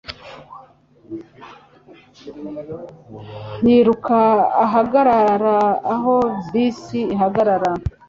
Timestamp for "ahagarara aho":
4.63-6.15